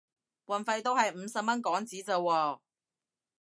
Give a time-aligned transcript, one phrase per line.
[0.47, 2.59] 運費都係五十蚊港紙咋喎